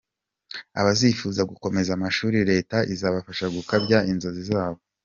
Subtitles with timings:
[0.79, 4.79] Abazifuza gukomeza amashuri leta izabafasha gukabya inzozi zabo.